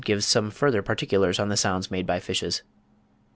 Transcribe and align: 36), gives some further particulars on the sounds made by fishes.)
36), 0.01 0.05
gives 0.07 0.25
some 0.25 0.49
further 0.49 0.81
particulars 0.81 1.37
on 1.37 1.49
the 1.49 1.55
sounds 1.55 1.91
made 1.91 2.07
by 2.07 2.19
fishes.) 2.19 2.63